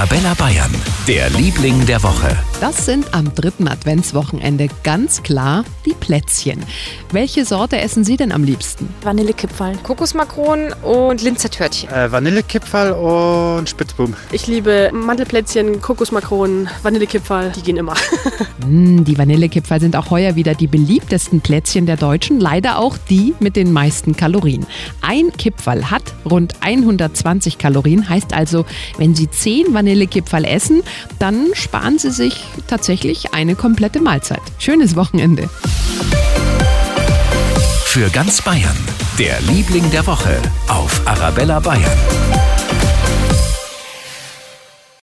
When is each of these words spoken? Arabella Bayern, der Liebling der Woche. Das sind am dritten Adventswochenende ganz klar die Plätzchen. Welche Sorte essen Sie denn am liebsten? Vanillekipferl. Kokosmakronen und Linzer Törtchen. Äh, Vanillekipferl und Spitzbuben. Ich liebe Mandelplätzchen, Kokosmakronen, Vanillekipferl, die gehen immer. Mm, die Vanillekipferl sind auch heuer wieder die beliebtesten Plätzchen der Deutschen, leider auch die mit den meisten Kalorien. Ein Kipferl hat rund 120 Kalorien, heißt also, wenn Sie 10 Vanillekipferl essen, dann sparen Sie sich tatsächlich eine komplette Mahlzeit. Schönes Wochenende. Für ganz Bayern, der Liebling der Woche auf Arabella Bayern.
Arabella 0.00 0.32
Bayern, 0.32 0.74
der 1.06 1.28
Liebling 1.28 1.84
der 1.84 2.02
Woche. 2.02 2.49
Das 2.60 2.84
sind 2.84 3.14
am 3.14 3.34
dritten 3.34 3.68
Adventswochenende 3.68 4.68
ganz 4.82 5.22
klar 5.22 5.64
die 5.86 5.94
Plätzchen. 5.94 6.62
Welche 7.10 7.46
Sorte 7.46 7.80
essen 7.80 8.04
Sie 8.04 8.18
denn 8.18 8.32
am 8.32 8.44
liebsten? 8.44 8.86
Vanillekipferl. 9.02 9.78
Kokosmakronen 9.82 10.74
und 10.82 11.22
Linzer 11.22 11.48
Törtchen. 11.48 11.88
Äh, 11.88 12.12
Vanillekipferl 12.12 12.92
und 12.92 13.66
Spitzbuben. 13.66 14.14
Ich 14.30 14.46
liebe 14.46 14.90
Mandelplätzchen, 14.92 15.80
Kokosmakronen, 15.80 16.68
Vanillekipferl, 16.82 17.50
die 17.56 17.62
gehen 17.62 17.78
immer. 17.78 17.94
Mm, 18.66 19.04
die 19.04 19.16
Vanillekipferl 19.16 19.80
sind 19.80 19.96
auch 19.96 20.10
heuer 20.10 20.36
wieder 20.36 20.54
die 20.54 20.66
beliebtesten 20.66 21.40
Plätzchen 21.40 21.86
der 21.86 21.96
Deutschen, 21.96 22.40
leider 22.40 22.78
auch 22.78 22.98
die 23.08 23.34
mit 23.40 23.56
den 23.56 23.72
meisten 23.72 24.16
Kalorien. 24.16 24.66
Ein 25.00 25.32
Kipferl 25.32 25.90
hat 25.90 26.02
rund 26.28 26.56
120 26.60 27.56
Kalorien, 27.56 28.06
heißt 28.06 28.34
also, 28.34 28.66
wenn 28.98 29.14
Sie 29.14 29.30
10 29.30 29.72
Vanillekipferl 29.72 30.44
essen, 30.44 30.82
dann 31.18 31.46
sparen 31.54 31.98
Sie 31.98 32.10
sich 32.10 32.49
tatsächlich 32.66 33.34
eine 33.34 33.54
komplette 33.54 34.00
Mahlzeit. 34.00 34.42
Schönes 34.58 34.96
Wochenende. 34.96 35.48
Für 37.84 38.08
ganz 38.10 38.40
Bayern, 38.42 38.76
der 39.18 39.40
Liebling 39.40 39.90
der 39.90 40.06
Woche 40.06 40.40
auf 40.68 41.00
Arabella 41.06 41.58
Bayern. 41.58 42.29